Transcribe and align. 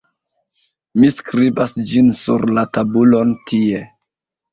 mi 1.03 1.09
skribas 1.17 1.73
ĝin 1.89 2.09
sur 2.21 2.45
la 2.59 2.63
tabulon 2.79 3.35
tie. 3.53 3.83